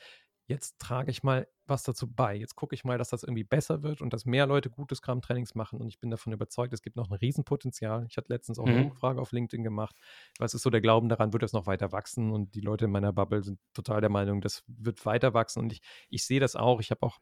[0.48, 2.36] Jetzt trage ich mal was dazu bei.
[2.36, 5.56] Jetzt gucke ich mal, dass das irgendwie besser wird und dass mehr Leute gute Scrum-Trainings
[5.56, 5.80] machen.
[5.80, 8.06] Und ich bin davon überzeugt, es gibt noch ein Riesenpotenzial.
[8.10, 8.86] Ich hatte letztens auch eine Mhm.
[8.92, 9.96] Umfrage auf LinkedIn gemacht.
[10.40, 12.32] Was ist so der Glauben daran, wird das noch weiter wachsen?
[12.32, 15.60] Und die Leute in meiner Bubble sind total der Meinung, das wird weiter wachsen.
[15.60, 16.80] Und ich, ich sehe das auch.
[16.80, 17.20] Ich habe auch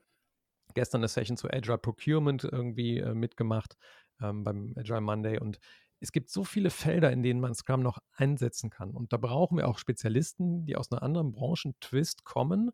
[0.76, 3.76] gestern eine Session zu Agile Procurement irgendwie äh, mitgemacht
[4.22, 5.60] ähm, beim Agile Monday und
[6.02, 8.92] es gibt so viele Felder, in denen man Scrum noch einsetzen kann.
[8.92, 12.72] Und da brauchen wir auch Spezialisten, die aus einer anderen Branchen-Twist kommen,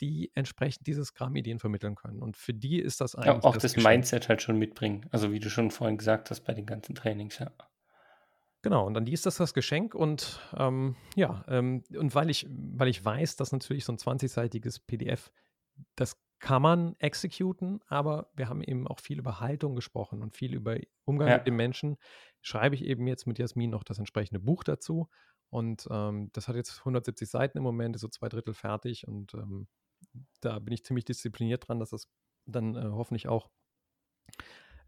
[0.00, 2.22] die entsprechend diese Scrum-Ideen vermitteln können.
[2.22, 3.76] Und für die ist das Ja, eigentlich auch das das.
[3.84, 5.06] Mindset halt schon mitbringen.
[5.10, 7.50] Also wie du schon vorhin gesagt hast bei den ganzen Trainings, ja.
[8.62, 12.46] Genau, und an die ist das das Geschenk und ähm, ja, ähm, und weil ich,
[12.50, 15.32] weil ich weiß, dass natürlich so ein 20-seitiges PDF,
[15.96, 20.54] das kann man exekuten, aber wir haben eben auch viel über Haltung gesprochen und viel
[20.54, 21.36] über Umgang Ja.
[21.38, 21.96] mit den Menschen.
[22.42, 25.08] Schreibe ich eben jetzt mit Jasmin noch das entsprechende Buch dazu
[25.48, 29.32] und ähm, das hat jetzt 170 Seiten im Moment, ist so zwei Drittel fertig und
[29.34, 29.68] ähm,
[30.40, 32.08] da bin ich ziemlich diszipliniert dran, dass das
[32.46, 33.50] dann äh, hoffentlich auch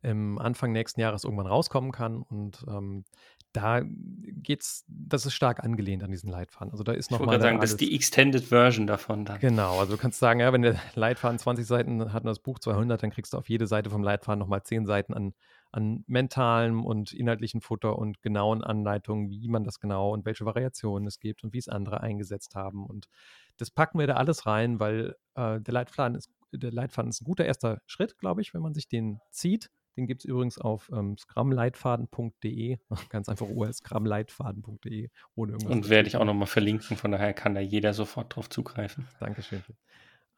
[0.02, 2.22] im Anfang nächsten Jahres irgendwann rauskommen kann.
[2.22, 3.04] Und ähm,
[3.52, 6.72] da geht's, das ist stark angelehnt an diesen Leitfaden.
[6.72, 7.70] Also da ist Ich wollte nochmal sagen, das alles.
[7.72, 9.38] ist die Extended Version davon dann.
[9.38, 12.58] Genau, also du kannst sagen, ja, wenn der Leitfaden 20 Seiten hat und das Buch
[12.58, 15.34] 200, dann kriegst du auf jede Seite vom Leitfaden nochmal 10 Seiten an,
[15.70, 21.06] an mentalem und inhaltlichen Futter und genauen Anleitungen, wie man das genau und welche Variationen
[21.06, 22.86] es gibt und wie es andere eingesetzt haben.
[22.86, 23.08] Und
[23.56, 27.24] das packen wir da alles rein, weil äh, der, Leitfaden ist, der Leitfaden ist ein
[27.24, 29.70] guter erster Schritt, glaube ich, wenn man sich den zieht.
[29.96, 32.78] Den gibt es übrigens auf ähm, scrumleitfaden.de.
[33.10, 35.72] Ganz einfach URL scrumleitfaden.de, ohne irgendwas.
[35.72, 39.06] Und werde ich auch nochmal verlinken, von daher kann da jeder sofort drauf zugreifen.
[39.20, 39.62] Dankeschön,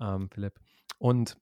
[0.01, 0.59] ähm, Philipp.
[0.99, 1.37] Und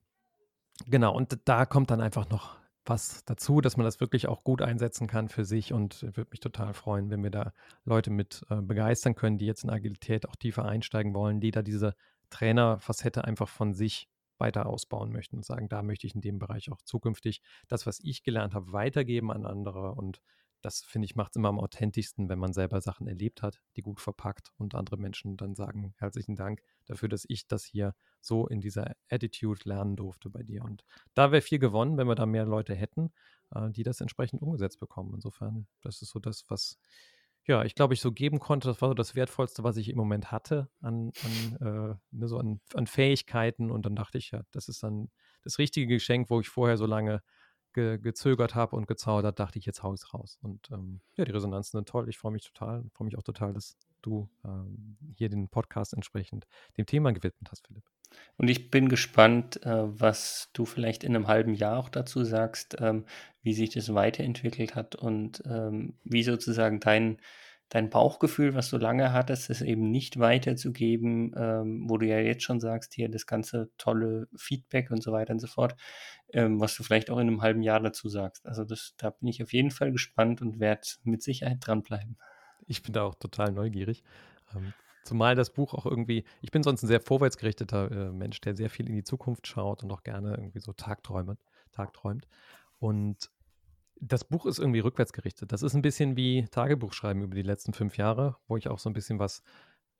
[0.86, 4.62] genau, und da kommt dann einfach noch was dazu, dass man das wirklich auch gut
[4.62, 7.52] einsetzen kann für sich und würde mich total freuen, wenn wir da
[7.84, 11.62] Leute mit äh, begeistern können, die jetzt in Agilität auch tiefer einsteigen wollen, die da
[11.62, 11.94] diese
[12.30, 16.72] Trainerfacette einfach von sich weiter ausbauen möchten und sagen, da möchte ich in dem Bereich
[16.72, 20.20] auch zukünftig das, was ich gelernt habe, weitergeben an andere und
[20.62, 23.82] das finde ich macht es immer am authentischsten, wenn man selber Sachen erlebt hat, die
[23.82, 28.46] gut verpackt und andere Menschen dann sagen, herzlichen Dank dafür, dass ich das hier so
[28.46, 30.64] in dieser Attitude lernen durfte bei dir.
[30.64, 33.12] Und da wäre viel gewonnen, wenn wir da mehr Leute hätten,
[33.50, 35.12] äh, die das entsprechend umgesetzt bekommen.
[35.14, 36.78] Insofern, das ist so das, was
[37.44, 39.96] ja, ich glaube, ich so geben konnte, das war so das Wertvollste, was ich im
[39.96, 43.70] Moment hatte an, an, äh, ne, so an, an Fähigkeiten.
[43.70, 45.10] Und dann dachte ich, ja, das ist dann
[45.42, 47.20] das richtige Geschenk, wo ich vorher so lange
[47.72, 50.38] ge gezögert habe und gezaudert, dachte ich, jetzt hau ich es raus.
[50.42, 52.08] Und ähm, ja, die Resonanzen sind toll.
[52.08, 52.84] Ich freue mich total.
[52.94, 57.66] freue mich auch total, dass du ähm, hier den Podcast entsprechend dem Thema gewidmet hast,
[57.66, 57.84] Philipp.
[58.36, 62.76] Und ich bin gespannt, äh, was du vielleicht in einem halben Jahr auch dazu sagst,
[62.80, 63.04] ähm,
[63.42, 67.18] wie sich das weiterentwickelt hat und ähm, wie sozusagen dein,
[67.72, 72.42] dein Bauchgefühl, was du lange hattest, es eben nicht weiterzugeben, ähm, wo du ja jetzt
[72.42, 75.74] schon sagst, hier das ganze tolle Feedback und so weiter und so fort,
[76.34, 78.44] ähm, was du vielleicht auch in einem halben Jahr dazu sagst.
[78.46, 82.18] Also das, da bin ich auf jeden Fall gespannt und werde mit Sicherheit dranbleiben.
[82.66, 84.04] Ich bin da auch total neugierig.
[84.54, 88.54] Ähm, zumal das Buch auch irgendwie, ich bin sonst ein sehr vorwärtsgerichteter äh, Mensch, der
[88.54, 91.38] sehr viel in die Zukunft schaut und auch gerne irgendwie so Tagträume,
[91.72, 92.28] tagträumt.
[92.78, 93.30] Und
[94.04, 95.52] das Buch ist irgendwie rückwärts gerichtet.
[95.52, 98.90] Das ist ein bisschen wie Tagebuchschreiben über die letzten fünf Jahre, wo ich auch so
[98.90, 99.42] ein bisschen was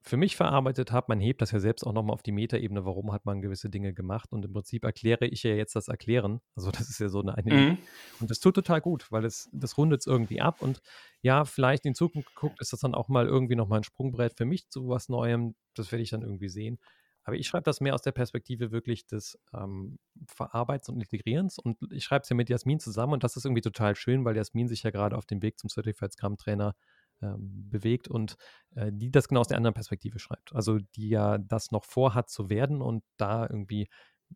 [0.00, 1.06] für mich verarbeitet habe.
[1.10, 3.94] Man hebt das ja selbst auch nochmal auf die Metaebene, warum hat man gewisse Dinge
[3.94, 4.32] gemacht.
[4.32, 6.40] Und im Prinzip erkläre ich ja jetzt das Erklären.
[6.56, 7.78] Also das ist ja so eine, eine Mhm.
[8.18, 10.60] und das tut total gut, weil es, das rundet es irgendwie ab.
[10.62, 10.80] Und
[11.20, 14.44] ja, vielleicht in Zukunft geguckt, ist das dann auch mal irgendwie nochmal ein Sprungbrett für
[14.44, 15.54] mich zu was Neuem.
[15.74, 16.80] Das werde ich dann irgendwie sehen.
[17.24, 21.58] Aber ich schreibe das mehr aus der Perspektive wirklich des ähm, Verarbeitens und Integrierens.
[21.58, 23.12] Und ich schreibe es ja mit Jasmin zusammen.
[23.12, 25.70] Und das ist irgendwie total schön, weil Jasmin sich ja gerade auf dem Weg zum
[25.70, 26.74] Certified Scrum Trainer
[27.22, 28.36] ähm, bewegt und
[28.74, 30.52] äh, die das genau aus der anderen Perspektive schreibt.
[30.54, 33.88] Also die ja das noch vorhat zu werden und da irgendwie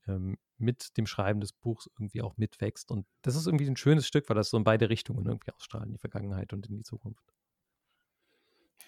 [0.07, 2.91] ähm, mit dem Schreiben des Buchs irgendwie auch mitwächst.
[2.91, 5.87] Und das ist irgendwie ein schönes Stück, weil das so in beide Richtungen irgendwie ausstrahlt,
[5.87, 7.25] in die Vergangenheit und in die Zukunft.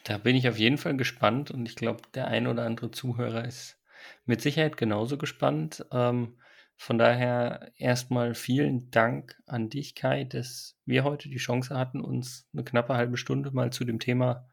[0.05, 3.45] Da bin ich auf jeden Fall gespannt und ich glaube, der ein oder andere Zuhörer
[3.45, 3.78] ist
[4.25, 5.85] mit Sicherheit genauso gespannt.
[5.93, 6.39] Ähm,
[6.77, 12.49] von daher erstmal vielen Dank an dich, Kai, dass wir heute die Chance hatten, uns
[12.53, 14.49] eine knappe halbe Stunde mal zu dem Thema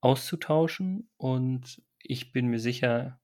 [0.00, 1.08] auszutauschen.
[1.16, 3.20] Und ich bin mir sicher,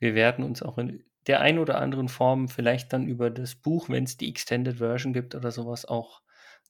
[0.00, 3.88] wir werden uns auch in der ein oder anderen Form vielleicht dann über das Buch,
[3.88, 6.22] wenn es die Extended Version gibt oder sowas, auch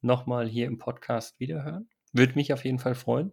[0.02, 1.88] nochmal hier im Podcast wiederhören.
[2.12, 3.32] Würde mich auf jeden Fall freuen.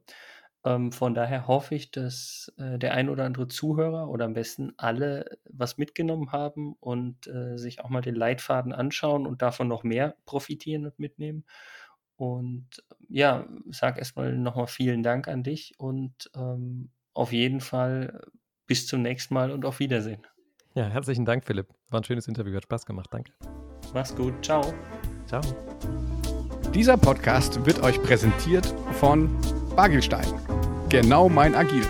[0.65, 4.73] Ähm, von daher hoffe ich, dass äh, der ein oder andere Zuhörer oder am besten
[4.77, 9.83] alle was mitgenommen haben und äh, sich auch mal den Leitfaden anschauen und davon noch
[9.83, 11.45] mehr profitieren und mitnehmen.
[12.17, 18.21] Und ja, sag erstmal nochmal vielen Dank an dich und ähm, auf jeden Fall
[18.65, 20.25] bis zum nächsten Mal und auf Wiedersehen.
[20.73, 21.67] Ja, herzlichen Dank, Philipp.
[21.89, 23.09] War ein schönes Interview, hat Spaß gemacht.
[23.11, 23.33] Danke.
[23.93, 24.33] Mach's gut.
[24.43, 24.73] Ciao.
[25.27, 25.41] Ciao.
[26.73, 29.29] Dieser Podcast wird euch präsentiert von
[29.75, 30.54] Bagelstein.
[30.95, 31.85] Genau mein Agil.